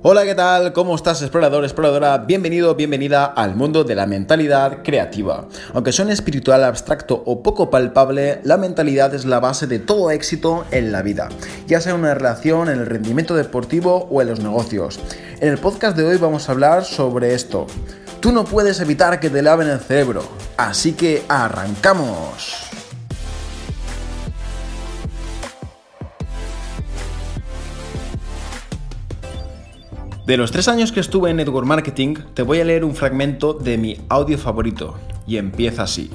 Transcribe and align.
Hola, 0.00 0.24
¿qué 0.24 0.36
tal? 0.36 0.72
¿Cómo 0.72 0.94
estás, 0.94 1.22
explorador, 1.22 1.64
exploradora? 1.64 2.18
Bienvenido, 2.18 2.76
bienvenida 2.76 3.24
al 3.24 3.56
mundo 3.56 3.82
de 3.82 3.96
la 3.96 4.06
mentalidad 4.06 4.84
creativa. 4.84 5.48
Aunque 5.74 5.90
suene 5.90 6.12
espiritual, 6.12 6.62
abstracto 6.62 7.20
o 7.26 7.42
poco 7.42 7.68
palpable, 7.68 8.40
la 8.44 8.58
mentalidad 8.58 9.12
es 9.12 9.24
la 9.24 9.40
base 9.40 9.66
de 9.66 9.80
todo 9.80 10.12
éxito 10.12 10.64
en 10.70 10.92
la 10.92 11.02
vida, 11.02 11.28
ya 11.66 11.80
sea 11.80 11.94
en 11.94 11.98
una 11.98 12.14
relación, 12.14 12.68
en 12.68 12.78
el 12.78 12.86
rendimiento 12.86 13.34
deportivo 13.34 14.06
o 14.08 14.22
en 14.22 14.28
los 14.28 14.38
negocios. 14.38 15.00
En 15.40 15.48
el 15.48 15.58
podcast 15.58 15.96
de 15.96 16.04
hoy 16.04 16.16
vamos 16.16 16.48
a 16.48 16.52
hablar 16.52 16.84
sobre 16.84 17.34
esto. 17.34 17.66
Tú 18.20 18.30
no 18.30 18.44
puedes 18.44 18.78
evitar 18.78 19.18
que 19.18 19.30
te 19.30 19.42
laven 19.42 19.66
el 19.66 19.80
cerebro, 19.80 20.22
así 20.56 20.92
que 20.92 21.24
arrancamos. 21.28 22.67
De 30.28 30.36
los 30.36 30.50
tres 30.50 30.68
años 30.68 30.92
que 30.92 31.00
estuve 31.00 31.30
en 31.30 31.38
Network 31.38 31.66
Marketing, 31.66 32.14
te 32.34 32.42
voy 32.42 32.60
a 32.60 32.64
leer 32.66 32.84
un 32.84 32.94
fragmento 32.94 33.54
de 33.54 33.78
mi 33.78 33.98
audio 34.10 34.36
favorito, 34.36 34.98
y 35.26 35.38
empieza 35.38 35.84
así. 35.84 36.10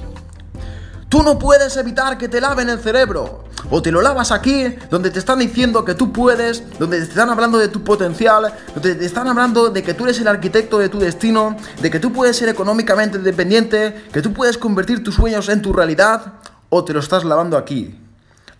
Tú 1.09 1.23
no 1.23 1.39
puedes 1.39 1.75
evitar 1.77 2.15
que 2.19 2.29
te 2.29 2.39
laven 2.39 2.69
el 2.69 2.77
cerebro. 2.77 3.45
O 3.71 3.81
te 3.81 3.91
lo 3.91 4.03
lavas 4.03 4.31
aquí, 4.31 4.65
donde 4.91 5.09
te 5.09 5.17
están 5.17 5.39
diciendo 5.39 5.83
que 5.83 5.95
tú 5.95 6.13
puedes, 6.13 6.77
donde 6.77 6.99
te 6.99 7.05
están 7.05 7.31
hablando 7.31 7.57
de 7.57 7.69
tu 7.69 7.83
potencial, 7.83 8.53
donde 8.75 8.93
te 8.93 9.03
están 9.03 9.27
hablando 9.27 9.71
de 9.71 9.81
que 9.81 9.95
tú 9.95 10.03
eres 10.03 10.19
el 10.19 10.27
arquitecto 10.27 10.77
de 10.77 10.89
tu 10.89 10.99
destino, 10.99 11.57
de 11.81 11.89
que 11.89 11.99
tú 11.99 12.13
puedes 12.13 12.37
ser 12.37 12.49
económicamente 12.49 13.17
independiente, 13.17 14.03
que 14.13 14.21
tú 14.21 14.31
puedes 14.31 14.59
convertir 14.59 15.03
tus 15.03 15.15
sueños 15.15 15.49
en 15.49 15.63
tu 15.63 15.73
realidad, 15.73 16.33
o 16.69 16.85
te 16.85 16.93
lo 16.93 16.99
estás 16.99 17.23
lavando 17.23 17.57
aquí, 17.57 17.95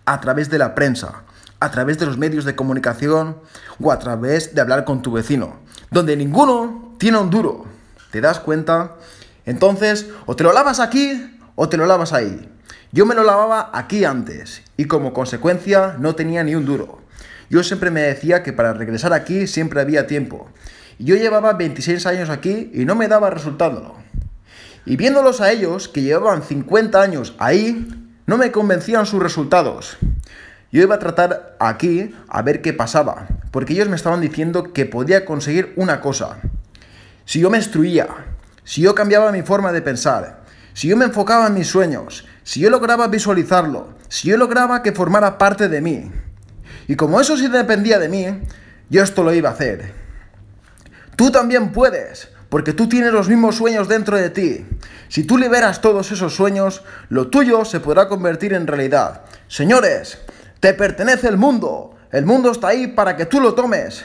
a 0.04 0.20
través 0.20 0.50
de 0.50 0.58
la 0.58 0.74
prensa, 0.74 1.22
a 1.60 1.70
través 1.70 1.98
de 1.98 2.06
los 2.06 2.18
medios 2.18 2.44
de 2.44 2.56
comunicación 2.56 3.38
o 3.80 3.92
a 3.92 3.98
través 3.98 4.54
de 4.54 4.60
hablar 4.60 4.84
con 4.84 5.02
tu 5.02 5.12
vecino, 5.12 5.56
donde 5.90 6.16
ninguno 6.16 6.94
tiene 6.98 7.18
un 7.18 7.30
duro. 7.30 7.64
¿Te 8.10 8.20
das 8.20 8.40
cuenta? 8.40 8.96
Entonces, 9.46 10.06
o 10.26 10.36
te 10.36 10.44
lo 10.44 10.52
lavas 10.52 10.80
aquí 10.80 11.38
o 11.54 11.68
te 11.68 11.76
lo 11.76 11.86
lavas 11.86 12.12
ahí. 12.12 12.48
Yo 12.92 13.06
me 13.06 13.14
lo 13.14 13.24
lavaba 13.24 13.70
aquí 13.72 14.04
antes 14.04 14.62
y 14.76 14.84
como 14.84 15.12
consecuencia 15.12 15.96
no 15.98 16.14
tenía 16.14 16.44
ni 16.44 16.54
un 16.54 16.64
duro. 16.64 17.00
Yo 17.50 17.62
siempre 17.62 17.90
me 17.90 18.02
decía 18.02 18.42
que 18.42 18.52
para 18.52 18.72
regresar 18.72 19.12
aquí 19.12 19.46
siempre 19.46 19.80
había 19.80 20.06
tiempo. 20.06 20.48
Yo 20.98 21.16
llevaba 21.16 21.52
26 21.54 22.06
años 22.06 22.30
aquí 22.30 22.70
y 22.72 22.84
no 22.84 22.94
me 22.94 23.08
daba 23.08 23.30
resultado. 23.30 23.96
Y 24.86 24.96
viéndolos 24.96 25.40
a 25.40 25.50
ellos, 25.50 25.88
que 25.88 26.02
llevaban 26.02 26.42
50 26.42 27.00
años 27.00 27.34
ahí, 27.38 27.88
no 28.26 28.36
me 28.36 28.52
convencían 28.52 29.06
sus 29.06 29.22
resultados. 29.22 29.96
Yo 30.74 30.82
iba 30.82 30.96
a 30.96 30.98
tratar 30.98 31.54
aquí 31.60 32.12
a 32.26 32.42
ver 32.42 32.60
qué 32.60 32.72
pasaba, 32.72 33.28
porque 33.52 33.74
ellos 33.74 33.88
me 33.88 33.94
estaban 33.94 34.20
diciendo 34.20 34.72
que 34.72 34.86
podía 34.86 35.24
conseguir 35.24 35.72
una 35.76 36.00
cosa. 36.00 36.38
Si 37.24 37.38
yo 37.38 37.48
me 37.48 37.58
instruía, 37.58 38.08
si 38.64 38.80
yo 38.80 38.92
cambiaba 38.92 39.30
mi 39.30 39.42
forma 39.42 39.70
de 39.70 39.82
pensar, 39.82 40.40
si 40.72 40.88
yo 40.88 40.96
me 40.96 41.04
enfocaba 41.04 41.46
en 41.46 41.54
mis 41.54 41.68
sueños, 41.68 42.26
si 42.42 42.58
yo 42.58 42.70
lograba 42.70 43.06
visualizarlo, 43.06 43.94
si 44.08 44.26
yo 44.26 44.36
lograba 44.36 44.82
que 44.82 44.90
formara 44.90 45.38
parte 45.38 45.68
de 45.68 45.80
mí. 45.80 46.10
Y 46.88 46.96
como 46.96 47.20
eso 47.20 47.36
sí 47.36 47.46
dependía 47.46 48.00
de 48.00 48.08
mí, 48.08 48.26
yo 48.90 49.04
esto 49.04 49.22
lo 49.22 49.32
iba 49.32 49.50
a 49.50 49.52
hacer. 49.52 49.92
Tú 51.14 51.30
también 51.30 51.70
puedes, 51.70 52.30
porque 52.48 52.72
tú 52.72 52.88
tienes 52.88 53.12
los 53.12 53.28
mismos 53.28 53.54
sueños 53.54 53.86
dentro 53.86 54.16
de 54.16 54.30
ti. 54.30 54.66
Si 55.06 55.22
tú 55.22 55.38
liberas 55.38 55.80
todos 55.80 56.10
esos 56.10 56.34
sueños, 56.34 56.82
lo 57.10 57.28
tuyo 57.28 57.64
se 57.64 57.78
podrá 57.78 58.08
convertir 58.08 58.54
en 58.54 58.66
realidad. 58.66 59.22
Señores, 59.46 60.18
te 60.64 60.72
pertenece 60.72 61.28
el 61.28 61.36
mundo. 61.36 61.94
El 62.10 62.24
mundo 62.24 62.50
está 62.50 62.68
ahí 62.68 62.86
para 62.86 63.18
que 63.18 63.26
tú 63.26 63.38
lo 63.38 63.52
tomes. 63.52 64.02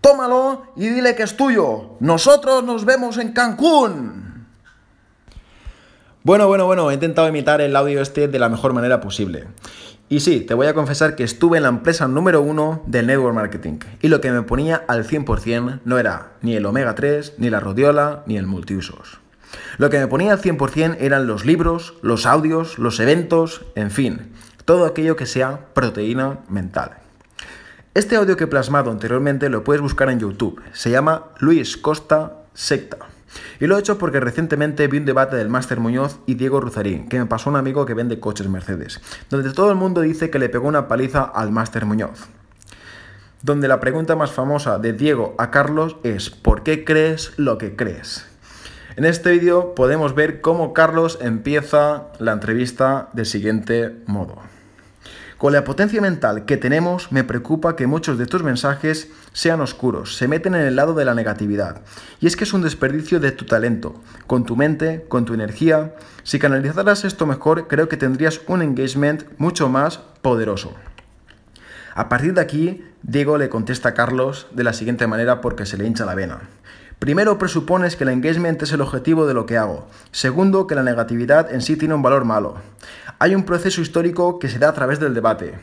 Tómalo 0.00 0.72
y 0.76 0.86
dile 0.86 1.16
que 1.16 1.24
es 1.24 1.36
tuyo. 1.36 1.96
Nosotros 1.98 2.62
nos 2.62 2.84
vemos 2.84 3.18
en 3.18 3.32
Cancún. 3.32 4.46
Bueno, 6.22 6.46
bueno, 6.46 6.66
bueno, 6.66 6.88
he 6.88 6.94
intentado 6.94 7.26
imitar 7.26 7.60
el 7.60 7.74
audio 7.74 8.00
este 8.00 8.28
de 8.28 8.38
la 8.38 8.48
mejor 8.48 8.74
manera 8.74 9.00
posible. 9.00 9.48
Y 10.08 10.20
sí, 10.20 10.38
te 10.42 10.54
voy 10.54 10.68
a 10.68 10.74
confesar 10.74 11.16
que 11.16 11.24
estuve 11.24 11.56
en 11.56 11.64
la 11.64 11.70
empresa 11.70 12.06
número 12.06 12.42
uno 12.42 12.84
del 12.86 13.08
network 13.08 13.34
marketing. 13.34 13.80
Y 14.00 14.06
lo 14.06 14.20
que 14.20 14.30
me 14.30 14.42
ponía 14.42 14.84
al 14.86 15.04
100% 15.04 15.80
no 15.84 15.98
era 15.98 16.34
ni 16.42 16.54
el 16.54 16.64
omega 16.64 16.94
3, 16.94 17.34
ni 17.38 17.50
la 17.50 17.58
rodiola, 17.58 18.22
ni 18.26 18.36
el 18.36 18.46
multiusos. 18.46 19.18
Lo 19.78 19.90
que 19.90 19.98
me 19.98 20.06
ponía 20.06 20.30
al 20.30 20.40
100% 20.40 20.98
eran 21.00 21.26
los 21.26 21.44
libros, 21.44 21.94
los 22.02 22.24
audios, 22.24 22.78
los 22.78 23.00
eventos, 23.00 23.62
en 23.74 23.90
fin 23.90 24.32
todo 24.68 24.84
aquello 24.84 25.16
que 25.16 25.24
sea 25.24 25.60
proteína 25.72 26.40
mental. 26.50 26.98
Este 27.94 28.16
audio 28.16 28.36
que 28.36 28.44
he 28.44 28.48
plasmado 28.48 28.90
anteriormente 28.90 29.48
lo 29.48 29.64
puedes 29.64 29.80
buscar 29.80 30.10
en 30.10 30.20
YouTube. 30.20 30.60
Se 30.74 30.90
llama 30.90 31.28
Luis 31.38 31.78
Costa 31.78 32.42
Secta. 32.52 32.98
Y 33.60 33.66
lo 33.66 33.78
he 33.78 33.80
hecho 33.80 33.96
porque 33.96 34.20
recientemente 34.20 34.86
vi 34.86 34.98
un 34.98 35.06
debate 35.06 35.36
del 35.36 35.48
Máster 35.48 35.80
Muñoz 35.80 36.18
y 36.26 36.34
Diego 36.34 36.60
Ruzarín, 36.60 37.08
que 37.08 37.18
me 37.18 37.24
pasó 37.24 37.48
un 37.48 37.56
amigo 37.56 37.86
que 37.86 37.94
vende 37.94 38.20
coches 38.20 38.46
Mercedes, 38.46 39.00
donde 39.30 39.54
todo 39.54 39.70
el 39.70 39.76
mundo 39.76 40.02
dice 40.02 40.28
que 40.28 40.38
le 40.38 40.50
pegó 40.50 40.68
una 40.68 40.86
paliza 40.86 41.22
al 41.22 41.50
Máster 41.50 41.86
Muñoz. 41.86 42.26
Donde 43.40 43.68
la 43.68 43.80
pregunta 43.80 44.16
más 44.16 44.32
famosa 44.32 44.78
de 44.78 44.92
Diego 44.92 45.34
a 45.38 45.50
Carlos 45.50 45.96
es 46.02 46.28
¿por 46.28 46.62
qué 46.62 46.84
crees 46.84 47.32
lo 47.38 47.56
que 47.56 47.74
crees? 47.74 48.26
En 48.96 49.06
este 49.06 49.30
vídeo 49.30 49.74
podemos 49.74 50.14
ver 50.14 50.42
cómo 50.42 50.74
Carlos 50.74 51.20
empieza 51.22 52.08
la 52.18 52.32
entrevista 52.32 53.08
del 53.14 53.24
siguiente 53.24 54.02
modo. 54.04 54.42
Con 55.38 55.52
la 55.52 55.62
potencia 55.62 56.00
mental 56.00 56.46
que 56.46 56.56
tenemos, 56.56 57.12
me 57.12 57.22
preocupa 57.22 57.76
que 57.76 57.86
muchos 57.86 58.18
de 58.18 58.26
tus 58.26 58.42
mensajes 58.42 59.08
sean 59.32 59.60
oscuros, 59.60 60.16
se 60.16 60.26
meten 60.26 60.56
en 60.56 60.62
el 60.62 60.74
lado 60.74 60.94
de 60.94 61.04
la 61.04 61.14
negatividad. 61.14 61.82
Y 62.18 62.26
es 62.26 62.34
que 62.34 62.42
es 62.42 62.52
un 62.52 62.62
desperdicio 62.62 63.20
de 63.20 63.30
tu 63.30 63.44
talento, 63.44 63.94
con 64.26 64.44
tu 64.44 64.56
mente, 64.56 65.06
con 65.06 65.24
tu 65.24 65.34
energía. 65.34 65.94
Si 66.24 66.40
canalizaras 66.40 67.04
esto 67.04 67.24
mejor, 67.24 67.68
creo 67.68 67.88
que 67.88 67.96
tendrías 67.96 68.40
un 68.48 68.62
engagement 68.62 69.26
mucho 69.38 69.68
más 69.68 69.98
poderoso. 70.22 70.74
A 71.94 72.08
partir 72.08 72.34
de 72.34 72.40
aquí, 72.40 72.84
Diego 73.04 73.38
le 73.38 73.48
contesta 73.48 73.90
a 73.90 73.94
Carlos 73.94 74.48
de 74.50 74.64
la 74.64 74.72
siguiente 74.72 75.06
manera 75.06 75.40
porque 75.40 75.66
se 75.66 75.78
le 75.78 75.86
hincha 75.86 76.04
la 76.04 76.16
vena. 76.16 76.40
Primero, 76.98 77.38
presupones 77.38 77.94
que 77.94 78.02
el 78.02 78.10
engagement 78.10 78.60
es 78.60 78.72
el 78.72 78.80
objetivo 78.80 79.24
de 79.28 79.34
lo 79.34 79.46
que 79.46 79.56
hago. 79.56 79.86
Segundo, 80.10 80.66
que 80.66 80.74
la 80.74 80.82
negatividad 80.82 81.52
en 81.52 81.62
sí 81.62 81.76
tiene 81.76 81.94
un 81.94 82.02
valor 82.02 82.24
malo. 82.24 82.56
Hay 83.20 83.34
un 83.34 83.42
proceso 83.42 83.80
histórico 83.80 84.38
que 84.38 84.48
se 84.48 84.58
da 84.58 84.68
a 84.68 84.74
través 84.74 85.00
del 85.00 85.14
debate. 85.14 85.54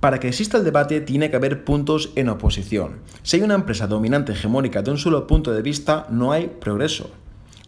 Para 0.00 0.20
que 0.20 0.28
exista 0.28 0.58
el 0.58 0.64
debate 0.64 1.00
tiene 1.00 1.30
que 1.30 1.36
haber 1.36 1.64
puntos 1.64 2.12
en 2.14 2.28
oposición. 2.28 3.00
Si 3.22 3.36
hay 3.36 3.42
una 3.42 3.54
empresa 3.54 3.86
dominante 3.86 4.32
hegemónica 4.32 4.82
de 4.82 4.90
un 4.90 4.98
solo 4.98 5.26
punto 5.26 5.52
de 5.52 5.62
vista, 5.62 6.06
no 6.10 6.32
hay 6.32 6.48
progreso. 6.48 7.10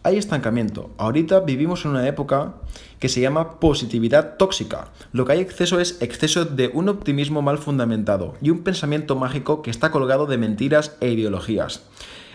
Hay 0.03 0.17
estancamiento. 0.17 0.91
Ahorita 0.97 1.39
vivimos 1.41 1.83
en 1.85 1.91
una 1.91 2.07
época 2.07 2.55
que 2.99 3.09
se 3.09 3.21
llama 3.21 3.59
positividad 3.59 4.37
tóxica. 4.37 4.89
Lo 5.11 5.25
que 5.25 5.33
hay 5.33 5.39
exceso 5.39 5.79
es 5.79 6.01
exceso 6.01 6.45
de 6.45 6.69
un 6.73 6.89
optimismo 6.89 7.41
mal 7.41 7.57
fundamentado 7.57 8.35
y 8.41 8.49
un 8.49 8.63
pensamiento 8.63 9.15
mágico 9.15 9.61
que 9.61 9.71
está 9.71 9.91
colgado 9.91 10.25
de 10.27 10.37
mentiras 10.37 10.95
e 11.01 11.09
ideologías 11.09 11.83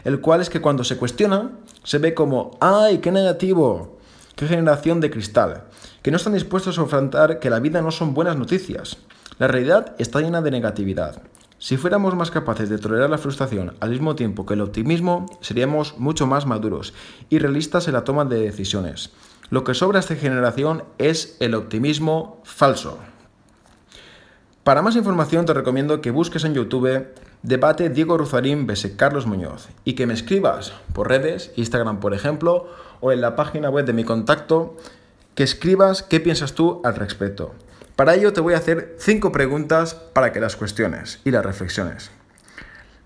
el 0.06 0.20
cual 0.20 0.40
es 0.40 0.50
que 0.50 0.60
cuando 0.60 0.84
se 0.84 0.96
cuestiona 0.96 1.50
se 1.82 1.98
ve 1.98 2.14
como, 2.14 2.56
¡ay, 2.60 2.98
qué 2.98 3.10
negativo! 3.10 3.98
¡Qué 4.36 4.46
generación 4.46 5.00
de 5.00 5.10
cristal! 5.10 5.64
Que 6.06 6.12
no 6.12 6.18
están 6.18 6.34
dispuestos 6.34 6.78
a 6.78 6.82
afrontar 6.82 7.40
que 7.40 7.50
la 7.50 7.58
vida 7.58 7.82
no 7.82 7.90
son 7.90 8.14
buenas 8.14 8.36
noticias. 8.36 8.98
La 9.40 9.48
realidad 9.48 9.96
está 9.98 10.20
llena 10.20 10.40
de 10.40 10.52
negatividad. 10.52 11.20
Si 11.58 11.76
fuéramos 11.76 12.14
más 12.14 12.30
capaces 12.30 12.68
de 12.68 12.78
tolerar 12.78 13.10
la 13.10 13.18
frustración 13.18 13.74
al 13.80 13.90
mismo 13.90 14.14
tiempo 14.14 14.46
que 14.46 14.54
el 14.54 14.60
optimismo, 14.60 15.26
seríamos 15.40 15.98
mucho 15.98 16.28
más 16.28 16.46
maduros 16.46 16.94
y 17.28 17.40
realistas 17.40 17.88
en 17.88 17.94
la 17.94 18.04
toma 18.04 18.24
de 18.24 18.38
decisiones. 18.38 19.10
Lo 19.50 19.64
que 19.64 19.74
sobra 19.74 19.98
a 19.98 20.00
esta 20.00 20.14
generación 20.14 20.84
es 20.98 21.36
el 21.40 21.56
optimismo 21.56 22.40
falso. 22.44 23.00
Para 24.62 24.82
más 24.82 24.94
información 24.94 25.44
te 25.44 25.54
recomiendo 25.54 26.00
que 26.00 26.12
busques 26.12 26.44
en 26.44 26.54
YouTube 26.54 27.08
Debate 27.42 27.88
Diego 27.90 28.16
Ruzarín 28.16 28.68
vs 28.68 28.92
Carlos 28.96 29.26
Muñoz 29.26 29.70
y 29.82 29.94
que 29.94 30.06
me 30.06 30.14
escribas 30.14 30.72
por 30.92 31.08
redes, 31.08 31.50
Instagram 31.56 31.98
por 31.98 32.14
ejemplo, 32.14 32.68
o 33.00 33.10
en 33.10 33.20
la 33.20 33.34
página 33.34 33.70
web 33.70 33.84
de 33.84 33.92
mi 33.92 34.04
contacto, 34.04 34.76
que 35.36 35.44
escribas 35.44 36.02
qué 36.02 36.18
piensas 36.18 36.54
tú 36.54 36.80
al 36.82 36.96
respecto. 36.96 37.54
Para 37.94 38.14
ello 38.14 38.32
te 38.32 38.40
voy 38.40 38.54
a 38.54 38.58
hacer 38.58 38.96
cinco 38.98 39.30
preguntas 39.30 39.94
para 39.94 40.32
que 40.32 40.40
las 40.40 40.56
cuestiones 40.56 41.20
y 41.24 41.30
las 41.30 41.44
reflexiones. 41.44 42.10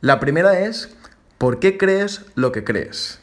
La 0.00 0.20
primera 0.20 0.60
es, 0.60 0.96
¿por 1.36 1.58
qué 1.58 1.76
crees 1.76 2.24
lo 2.36 2.52
que 2.52 2.64
crees? 2.64 3.20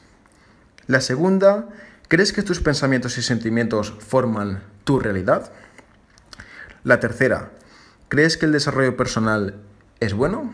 La 0.87 1.01
segunda, 1.01 1.69
¿crees 2.09 2.33
que 2.33 2.43
tus 2.43 2.59
pensamientos 2.59 3.17
y 3.17 3.21
sentimientos 3.21 3.95
forman 3.99 4.61
tu 4.83 4.99
realidad? 4.99 5.51
La 6.83 6.99
tercera, 6.99 7.51
¿crees 8.09 8.37
que 8.37 8.45
el 8.45 8.51
desarrollo 8.51 8.95
personal 8.97 9.55
es 10.01 10.13
bueno? 10.13 10.53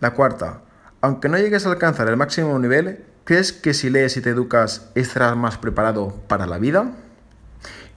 La 0.00 0.14
cuarta, 0.14 0.62
aunque 1.00 1.28
no 1.28 1.38
llegues 1.38 1.64
a 1.64 1.70
alcanzar 1.70 2.08
el 2.08 2.16
máximo 2.16 2.58
nivel, 2.58 3.04
¿crees 3.24 3.52
que 3.52 3.74
si 3.74 3.90
lees 3.90 4.16
y 4.16 4.20
te 4.20 4.30
educas 4.30 4.90
estarás 4.94 5.36
más 5.36 5.58
preparado 5.58 6.14
para 6.28 6.46
la 6.46 6.58
vida? 6.58 6.92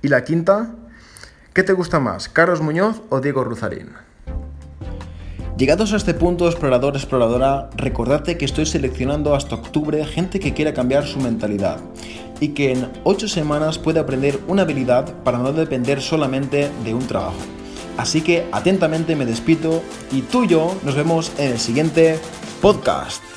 Y 0.01 0.09
la 0.09 0.23
quinta, 0.23 0.75
¿qué 1.53 1.63
te 1.63 1.73
gusta 1.73 1.99
más, 1.99 2.29
Carlos 2.29 2.61
Muñoz 2.61 3.01
o 3.09 3.21
Diego 3.21 3.43
Ruzarín? 3.43 3.89
Llegados 5.57 5.93
a 5.93 5.95
este 5.95 6.13
punto, 6.13 6.47
explorador, 6.47 6.95
exploradora, 6.97 7.69
recordate 7.77 8.37
que 8.37 8.43
estoy 8.43 8.65
seleccionando 8.65 9.33
hasta 9.35 9.55
octubre 9.55 10.05
gente 10.05 10.39
que 10.39 10.53
quiera 10.53 10.73
cambiar 10.73 11.07
su 11.07 11.19
mentalidad 11.19 11.79
y 12.41 12.49
que 12.49 12.73
en 12.73 12.91
8 13.05 13.29
semanas 13.29 13.79
puede 13.79 14.01
aprender 14.01 14.39
una 14.47 14.63
habilidad 14.63 15.13
para 15.23 15.37
no 15.37 15.53
depender 15.53 16.01
solamente 16.01 16.69
de 16.83 16.93
un 16.93 17.07
trabajo. 17.07 17.37
Así 17.97 18.19
que 18.19 18.45
atentamente 18.51 19.15
me 19.15 19.25
despido 19.25 19.81
y 20.11 20.23
tú 20.23 20.43
y 20.43 20.47
yo 20.47 20.75
nos 20.83 20.95
vemos 20.95 21.31
en 21.37 21.53
el 21.53 21.59
siguiente 21.59 22.19
podcast. 22.61 23.34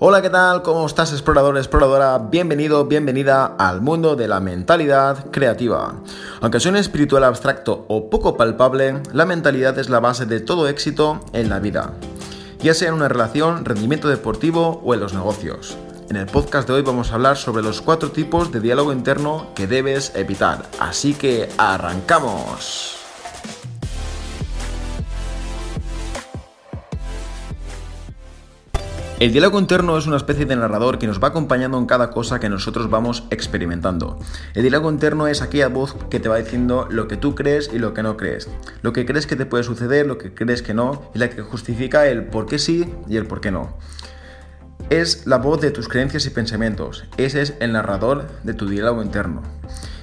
Hola, 0.00 0.22
¿qué 0.22 0.30
tal? 0.30 0.62
¿Cómo 0.62 0.86
estás, 0.86 1.10
explorador, 1.10 1.56
exploradora? 1.56 2.18
Bienvenido, 2.18 2.84
bienvenida 2.84 3.56
al 3.58 3.80
mundo 3.80 4.14
de 4.14 4.28
la 4.28 4.38
mentalidad 4.38 5.28
creativa. 5.32 5.96
Aunque 6.40 6.60
suene 6.60 6.78
espiritual 6.78 7.24
abstracto 7.24 7.84
o 7.88 8.08
poco 8.08 8.36
palpable, 8.36 9.02
la 9.12 9.26
mentalidad 9.26 9.76
es 9.76 9.90
la 9.90 9.98
base 9.98 10.24
de 10.24 10.38
todo 10.38 10.68
éxito 10.68 11.18
en 11.32 11.48
la 11.48 11.58
vida, 11.58 11.94
ya 12.60 12.74
sea 12.74 12.90
en 12.90 12.94
una 12.94 13.08
relación, 13.08 13.64
rendimiento 13.64 14.06
deportivo 14.06 14.80
o 14.84 14.94
en 14.94 15.00
los 15.00 15.14
negocios. 15.14 15.76
En 16.08 16.14
el 16.14 16.26
podcast 16.26 16.68
de 16.68 16.74
hoy 16.74 16.82
vamos 16.82 17.10
a 17.10 17.16
hablar 17.16 17.36
sobre 17.36 17.64
los 17.64 17.82
cuatro 17.82 18.12
tipos 18.12 18.52
de 18.52 18.60
diálogo 18.60 18.92
interno 18.92 19.48
que 19.56 19.66
debes 19.66 20.12
evitar. 20.14 20.62
Así 20.78 21.14
que 21.14 21.48
arrancamos. 21.58 22.97
El 29.20 29.32
diálogo 29.32 29.58
interno 29.58 29.98
es 29.98 30.06
una 30.06 30.16
especie 30.16 30.46
de 30.46 30.54
narrador 30.54 31.00
que 31.00 31.08
nos 31.08 31.20
va 31.20 31.28
acompañando 31.28 31.76
en 31.76 31.86
cada 31.86 32.10
cosa 32.10 32.38
que 32.38 32.48
nosotros 32.48 32.88
vamos 32.88 33.24
experimentando. 33.30 34.16
El 34.54 34.62
diálogo 34.62 34.92
interno 34.92 35.26
es 35.26 35.42
aquella 35.42 35.66
voz 35.66 35.96
que 36.08 36.20
te 36.20 36.28
va 36.28 36.36
diciendo 36.36 36.86
lo 36.88 37.08
que 37.08 37.16
tú 37.16 37.34
crees 37.34 37.68
y 37.74 37.80
lo 37.80 37.94
que 37.94 38.04
no 38.04 38.16
crees, 38.16 38.48
lo 38.80 38.92
que 38.92 39.06
crees 39.06 39.26
que 39.26 39.34
te 39.34 39.44
puede 39.44 39.64
suceder, 39.64 40.06
lo 40.06 40.18
que 40.18 40.32
crees 40.32 40.62
que 40.62 40.72
no, 40.72 41.10
y 41.16 41.18
la 41.18 41.30
que 41.30 41.42
justifica 41.42 42.06
el 42.06 42.26
por 42.26 42.46
qué 42.46 42.60
sí 42.60 42.94
y 43.08 43.16
el 43.16 43.26
por 43.26 43.40
qué 43.40 43.50
no. 43.50 43.76
Es 44.88 45.26
la 45.26 45.38
voz 45.38 45.60
de 45.60 45.72
tus 45.72 45.88
creencias 45.88 46.24
y 46.26 46.30
pensamientos, 46.30 47.02
ese 47.16 47.42
es 47.42 47.54
el 47.58 47.72
narrador 47.72 48.28
de 48.44 48.54
tu 48.54 48.68
diálogo 48.68 49.02
interno. 49.02 49.42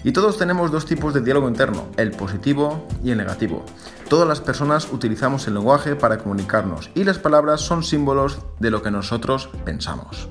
Y 0.06 0.12
todos 0.12 0.38
tenemos 0.38 0.70
dos 0.70 0.86
tipos 0.86 1.16
de 1.16 1.22
diálogo 1.22 1.50
interno, 1.50 1.88
el 1.98 2.12
positivo 2.12 2.88
y 3.04 3.10
el 3.10 3.18
negativo. 3.18 3.66
Todas 4.08 4.28
las 4.28 4.40
personas 4.40 4.88
utilizamos 4.92 5.48
el 5.48 5.56
lenguaje 5.56 5.96
para 5.96 6.20
comunicarnos 6.20 6.92
y 6.94 7.04
las 7.06 7.18
palabras 7.18 7.62
son 7.62 7.82
símbolos 7.82 8.38
de 8.60 8.70
lo 8.70 8.84
que 8.84 8.92
nosotros 8.92 9.50
pensamos. 9.66 10.30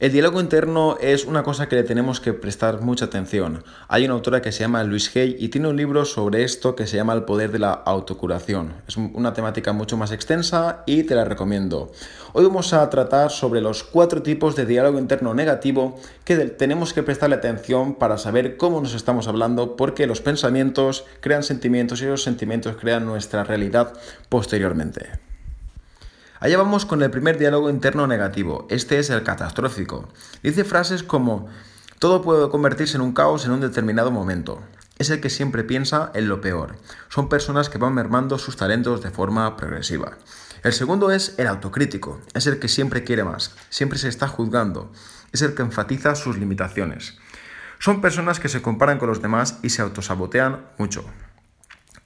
El 0.00 0.12
diálogo 0.12 0.40
interno 0.40 0.96
es 0.98 1.26
una 1.26 1.42
cosa 1.42 1.68
que 1.68 1.76
le 1.76 1.82
tenemos 1.82 2.20
que 2.20 2.32
prestar 2.32 2.80
mucha 2.80 3.04
atención. 3.04 3.62
Hay 3.86 4.06
una 4.06 4.14
autora 4.14 4.40
que 4.40 4.50
se 4.50 4.60
llama 4.60 4.82
Louise 4.82 5.20
Hay 5.20 5.36
y 5.38 5.50
tiene 5.50 5.68
un 5.68 5.76
libro 5.76 6.06
sobre 6.06 6.42
esto 6.42 6.74
que 6.74 6.86
se 6.86 6.96
llama 6.96 7.12
El 7.12 7.24
poder 7.24 7.52
de 7.52 7.58
la 7.58 7.72
autocuración. 7.72 8.72
Es 8.88 8.96
una 8.96 9.34
temática 9.34 9.74
mucho 9.74 9.98
más 9.98 10.10
extensa 10.10 10.84
y 10.86 11.02
te 11.02 11.14
la 11.14 11.26
recomiendo. 11.26 11.92
Hoy 12.32 12.46
vamos 12.46 12.72
a 12.72 12.88
tratar 12.88 13.30
sobre 13.30 13.60
los 13.60 13.84
cuatro 13.84 14.22
tipos 14.22 14.56
de 14.56 14.64
diálogo 14.64 14.98
interno 14.98 15.34
negativo 15.34 16.00
que 16.24 16.34
tenemos 16.46 16.94
que 16.94 17.02
prestarle 17.02 17.36
atención 17.36 17.94
para 17.94 18.16
saber 18.16 18.56
cómo 18.56 18.80
nos 18.80 18.94
estamos 18.94 19.28
hablando 19.28 19.76
porque 19.76 20.06
los 20.06 20.22
pensamientos 20.22 21.04
crean 21.20 21.42
sentimientos 21.42 22.00
y 22.00 22.06
los 22.06 22.22
sentimientos 22.22 22.76
crean 22.80 23.04
nuestra 23.04 23.44
realidad 23.44 23.92
posteriormente. 24.30 25.29
Allá 26.40 26.56
vamos 26.56 26.86
con 26.86 27.02
el 27.02 27.10
primer 27.10 27.36
diálogo 27.36 27.68
interno 27.68 28.06
negativo. 28.06 28.66
Este 28.70 28.98
es 28.98 29.10
el 29.10 29.22
catastrófico. 29.22 30.08
Dice 30.42 30.64
frases 30.64 31.02
como 31.02 31.48
todo 31.98 32.22
puede 32.22 32.48
convertirse 32.48 32.96
en 32.96 33.02
un 33.02 33.12
caos 33.12 33.44
en 33.44 33.52
un 33.52 33.60
determinado 33.60 34.10
momento. 34.10 34.62
Es 34.98 35.10
el 35.10 35.20
que 35.20 35.28
siempre 35.28 35.64
piensa 35.64 36.10
en 36.14 36.28
lo 36.28 36.40
peor. 36.40 36.76
Son 37.10 37.28
personas 37.28 37.68
que 37.68 37.76
van 37.76 37.92
mermando 37.92 38.38
sus 38.38 38.56
talentos 38.56 39.02
de 39.02 39.10
forma 39.10 39.54
progresiva. 39.58 40.16
El 40.64 40.72
segundo 40.72 41.10
es 41.10 41.34
el 41.36 41.46
autocrítico. 41.46 42.22
Es 42.32 42.46
el 42.46 42.58
que 42.58 42.68
siempre 42.68 43.04
quiere 43.04 43.22
más. 43.22 43.54
Siempre 43.68 43.98
se 43.98 44.08
está 44.08 44.26
juzgando. 44.26 44.90
Es 45.32 45.42
el 45.42 45.54
que 45.54 45.60
enfatiza 45.60 46.14
sus 46.14 46.38
limitaciones. 46.38 47.18
Son 47.80 48.00
personas 48.00 48.40
que 48.40 48.48
se 48.48 48.62
comparan 48.62 48.98
con 48.98 49.10
los 49.10 49.20
demás 49.20 49.58
y 49.62 49.68
se 49.68 49.82
autosabotean 49.82 50.64
mucho. 50.78 51.04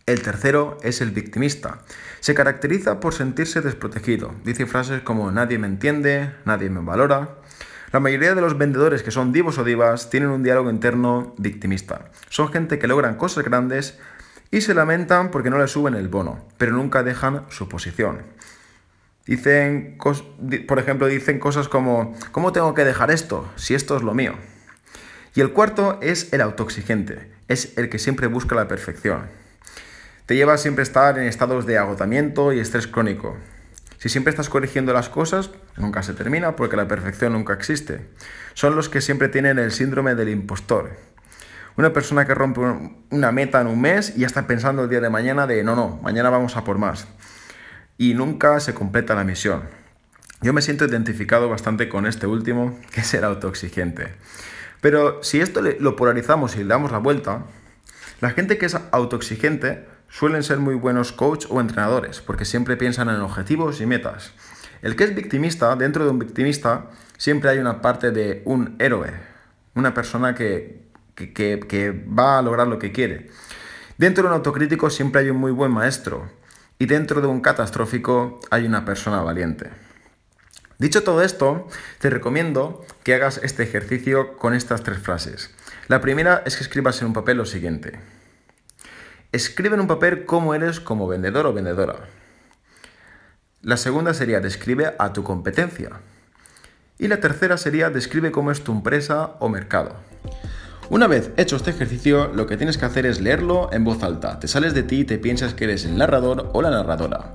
El 0.06 0.20
tercero 0.20 0.76
es 0.82 1.00
el 1.00 1.12
victimista. 1.12 1.78
Se 2.20 2.34
caracteriza 2.34 3.00
por 3.00 3.14
sentirse 3.14 3.62
desprotegido. 3.62 4.34
Dice 4.44 4.66
frases 4.66 5.00
como 5.00 5.30
nadie 5.30 5.58
me 5.58 5.66
entiende, 5.66 6.30
nadie 6.44 6.68
me 6.68 6.80
valora. 6.80 7.36
La 7.90 8.00
mayoría 8.00 8.34
de 8.34 8.42
los 8.42 8.58
vendedores 8.58 9.02
que 9.02 9.10
son 9.10 9.32
divos 9.32 9.56
o 9.56 9.64
divas 9.64 10.10
tienen 10.10 10.28
un 10.28 10.42
diálogo 10.42 10.68
interno 10.68 11.32
victimista. 11.38 12.10
Son 12.28 12.52
gente 12.52 12.78
que 12.78 12.86
logran 12.86 13.16
cosas 13.16 13.44
grandes 13.44 13.98
y 14.50 14.60
se 14.60 14.74
lamentan 14.74 15.30
porque 15.30 15.48
no 15.48 15.58
les 15.58 15.70
suben 15.70 15.94
el 15.94 16.08
bono, 16.08 16.46
pero 16.58 16.72
nunca 16.72 17.02
dejan 17.02 17.46
su 17.48 17.70
posición. 17.70 18.20
Dicen, 19.24 19.96
por 20.68 20.78
ejemplo, 20.78 21.06
dicen 21.06 21.38
cosas 21.38 21.68
como, 21.68 22.14
¿cómo 22.30 22.52
tengo 22.52 22.74
que 22.74 22.84
dejar 22.84 23.10
esto 23.10 23.50
si 23.56 23.74
esto 23.74 23.96
es 23.96 24.02
lo 24.02 24.12
mío? 24.12 24.34
Y 25.34 25.40
el 25.40 25.52
cuarto 25.52 25.98
es 26.02 26.30
el 26.34 26.42
autoexigente, 26.42 27.32
es 27.48 27.78
el 27.78 27.88
que 27.88 27.98
siempre 27.98 28.26
busca 28.26 28.54
la 28.54 28.68
perfección 28.68 29.43
te 30.26 30.36
lleva 30.36 30.54
a 30.54 30.58
siempre 30.58 30.82
estar 30.82 31.18
en 31.18 31.24
estados 31.24 31.66
de 31.66 31.76
agotamiento 31.76 32.52
y 32.52 32.60
estrés 32.60 32.86
crónico. 32.86 33.36
Si 33.98 34.08
siempre 34.08 34.30
estás 34.30 34.48
corrigiendo 34.48 34.92
las 34.92 35.08
cosas, 35.08 35.50
nunca 35.76 36.02
se 36.02 36.14
termina 36.14 36.56
porque 36.56 36.76
la 36.76 36.88
perfección 36.88 37.32
nunca 37.32 37.52
existe. 37.52 38.08
Son 38.54 38.74
los 38.76 38.88
que 38.88 39.00
siempre 39.00 39.28
tienen 39.28 39.58
el 39.58 39.72
síndrome 39.72 40.14
del 40.14 40.30
impostor. 40.30 40.90
Una 41.76 41.92
persona 41.92 42.26
que 42.26 42.34
rompe 42.34 42.60
una 43.10 43.32
meta 43.32 43.60
en 43.60 43.66
un 43.66 43.80
mes 43.80 44.14
y 44.16 44.20
ya 44.20 44.26
está 44.26 44.46
pensando 44.46 44.84
el 44.84 44.90
día 44.90 45.00
de 45.00 45.10
mañana 45.10 45.46
de 45.46 45.64
no, 45.64 45.74
no, 45.74 45.98
mañana 46.02 46.30
vamos 46.30 46.56
a 46.56 46.64
por 46.64 46.78
más. 46.78 47.06
Y 47.98 48.14
nunca 48.14 48.60
se 48.60 48.74
completa 48.74 49.14
la 49.14 49.24
misión. 49.24 49.62
Yo 50.40 50.52
me 50.52 50.62
siento 50.62 50.84
identificado 50.84 51.48
bastante 51.48 51.88
con 51.88 52.06
este 52.06 52.26
último, 52.26 52.78
que 52.92 53.00
es 53.00 53.14
el 53.14 53.24
autoexigente. 53.24 54.14
Pero 54.80 55.22
si 55.22 55.40
esto 55.40 55.62
lo 55.62 55.96
polarizamos 55.96 56.56
y 56.56 56.58
le 56.58 56.66
damos 56.66 56.92
la 56.92 56.98
vuelta, 56.98 57.44
la 58.20 58.30
gente 58.30 58.58
que 58.58 58.66
es 58.66 58.76
autoexigente 58.90 59.93
suelen 60.14 60.44
ser 60.44 60.58
muy 60.58 60.76
buenos 60.76 61.10
coach 61.10 61.46
o 61.50 61.60
entrenadores, 61.60 62.20
porque 62.20 62.44
siempre 62.44 62.76
piensan 62.76 63.08
en 63.08 63.20
objetivos 63.20 63.80
y 63.80 63.86
metas. 63.86 64.30
El 64.80 64.94
que 64.94 65.02
es 65.02 65.14
victimista, 65.14 65.74
dentro 65.74 66.04
de 66.04 66.10
un 66.10 66.20
victimista, 66.20 66.88
siempre 67.16 67.50
hay 67.50 67.58
una 67.58 67.82
parte 67.82 68.12
de 68.12 68.40
un 68.44 68.76
héroe, 68.78 69.12
una 69.74 69.92
persona 69.92 70.36
que, 70.36 70.84
que, 71.16 72.06
va 72.16 72.38
a 72.38 72.42
lograr 72.42 72.68
lo 72.68 72.78
que 72.78 72.92
quiere. 72.92 73.30
Dentro 73.98 74.22
de 74.22 74.28
un 74.28 74.34
autocrítico 74.34 74.88
siempre 74.88 75.22
hay 75.22 75.30
un 75.30 75.38
muy 75.38 75.50
buen 75.50 75.72
maestro, 75.72 76.30
y 76.78 76.86
dentro 76.86 77.20
de 77.20 77.26
un 77.26 77.40
catastrófico 77.40 78.38
hay 78.52 78.66
una 78.66 78.84
persona 78.84 79.20
valiente. 79.20 79.70
Dicho 80.78 81.02
todo 81.02 81.22
esto, 81.22 81.66
te 81.98 82.08
recomiendo 82.08 82.86
que 83.02 83.14
hagas 83.14 83.40
este 83.42 83.64
ejercicio 83.64 84.36
con 84.36 84.54
estas 84.54 84.84
tres 84.84 84.98
frases. 84.98 85.52
La 85.88 86.00
primera 86.00 86.44
es 86.46 86.56
que 86.56 86.62
escribas 86.62 87.00
en 87.00 87.08
un 87.08 87.14
papel 87.14 87.38
lo 87.38 87.46
siguiente. 87.46 87.98
Escribe 89.34 89.74
en 89.74 89.80
un 89.80 89.88
papel 89.88 90.26
cómo 90.26 90.54
eres 90.54 90.78
como 90.78 91.08
vendedor 91.08 91.46
o 91.46 91.52
vendedora. 91.52 92.08
La 93.62 93.76
segunda 93.76 94.14
sería 94.14 94.38
describe 94.38 94.94
a 94.96 95.12
tu 95.12 95.24
competencia. 95.24 95.90
Y 97.00 97.08
la 97.08 97.18
tercera 97.18 97.56
sería 97.56 97.90
describe 97.90 98.30
cómo 98.30 98.52
es 98.52 98.62
tu 98.62 98.70
empresa 98.70 99.32
o 99.40 99.48
mercado. 99.48 99.96
Una 100.88 101.08
vez 101.08 101.32
hecho 101.36 101.56
este 101.56 101.70
ejercicio, 101.70 102.28
lo 102.32 102.46
que 102.46 102.56
tienes 102.56 102.78
que 102.78 102.84
hacer 102.84 103.06
es 103.06 103.20
leerlo 103.20 103.72
en 103.72 103.82
voz 103.82 104.04
alta. 104.04 104.38
Te 104.38 104.46
sales 104.46 104.72
de 104.72 104.84
ti 104.84 105.00
y 105.00 105.04
te 105.04 105.18
piensas 105.18 105.52
que 105.52 105.64
eres 105.64 105.84
el 105.84 105.98
narrador 105.98 106.50
o 106.52 106.62
la 106.62 106.70
narradora. 106.70 107.34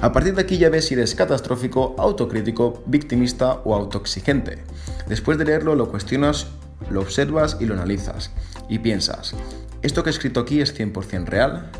A 0.00 0.12
partir 0.12 0.36
de 0.36 0.42
aquí 0.42 0.56
ya 0.56 0.70
ves 0.70 0.86
si 0.86 0.94
eres 0.94 1.16
catastrófico, 1.16 1.96
autocrítico, 1.98 2.84
victimista 2.86 3.54
o 3.64 3.74
autoexigente. 3.74 4.62
Después 5.08 5.36
de 5.36 5.46
leerlo 5.46 5.74
lo 5.74 5.90
cuestionas, 5.90 6.46
lo 6.90 7.00
observas 7.00 7.56
y 7.58 7.66
lo 7.66 7.74
analizas. 7.74 8.30
Y 8.68 8.78
piensas, 8.78 9.34
esto 9.82 10.02
que 10.02 10.10
he 10.10 10.12
escrito 10.12 10.40
aquí 10.40 10.60
es 10.60 10.78
100% 10.78 11.26
real. 11.26 11.70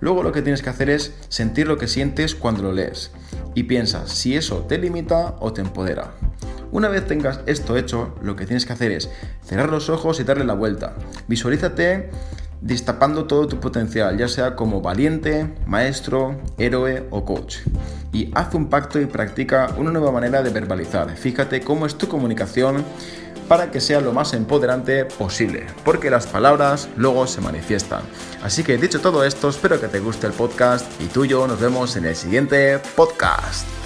Luego 0.00 0.22
lo 0.22 0.32
que 0.32 0.42
tienes 0.42 0.62
que 0.62 0.70
hacer 0.70 0.90
es 0.90 1.14
sentir 1.28 1.68
lo 1.68 1.78
que 1.78 1.86
sientes 1.86 2.34
cuando 2.34 2.62
lo 2.62 2.72
lees 2.72 3.12
y 3.54 3.64
piensas 3.64 4.10
si 4.10 4.36
eso 4.36 4.66
te 4.68 4.78
limita 4.78 5.36
o 5.38 5.52
te 5.52 5.60
empodera. 5.60 6.12
Una 6.72 6.88
vez 6.88 7.06
tengas 7.06 7.40
esto 7.46 7.76
hecho, 7.76 8.14
lo 8.22 8.34
que 8.34 8.46
tienes 8.46 8.64
que 8.64 8.72
hacer 8.72 8.90
es 8.92 9.10
cerrar 9.44 9.68
los 9.68 9.90
ojos 9.90 10.18
y 10.18 10.24
darle 10.24 10.44
la 10.44 10.54
vuelta. 10.54 10.94
Visualízate 11.28 12.10
destapando 12.62 13.26
todo 13.26 13.48
tu 13.48 13.60
potencial, 13.60 14.16
ya 14.16 14.28
sea 14.28 14.56
como 14.56 14.80
valiente, 14.80 15.52
maestro, 15.66 16.40
héroe 16.58 17.06
o 17.10 17.24
coach. 17.24 17.58
Y 18.12 18.30
haz 18.34 18.54
un 18.54 18.70
pacto 18.70 19.00
y 19.00 19.06
practica 19.06 19.74
una 19.76 19.90
nueva 19.90 20.12
manera 20.12 20.42
de 20.42 20.50
verbalizar. 20.50 21.14
Fíjate 21.16 21.60
cómo 21.60 21.86
es 21.86 21.96
tu 21.96 22.08
comunicación 22.08 22.84
para 23.48 23.70
que 23.70 23.80
sea 23.80 24.00
lo 24.00 24.12
más 24.12 24.32
empoderante 24.34 25.04
posible, 25.04 25.66
porque 25.84 26.10
las 26.10 26.26
palabras 26.26 26.88
luego 26.96 27.26
se 27.26 27.40
manifiestan. 27.40 28.02
Así 28.42 28.64
que 28.64 28.78
dicho 28.78 29.00
todo 29.00 29.24
esto, 29.24 29.48
espero 29.48 29.80
que 29.80 29.88
te 29.88 30.00
guste 30.00 30.26
el 30.26 30.32
podcast 30.32 30.86
y 31.00 31.06
tú 31.06 31.24
y 31.24 31.28
yo 31.28 31.46
nos 31.46 31.60
vemos 31.60 31.96
en 31.96 32.06
el 32.06 32.16
siguiente 32.16 32.78
podcast. 32.96 33.81